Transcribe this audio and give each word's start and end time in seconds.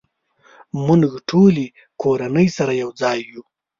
مونږ 0.85 1.03
ټولې 1.29 1.65
کورنۍ 2.01 2.47
سره 2.57 2.71
یوځای 2.83 3.19
یو 3.31 3.41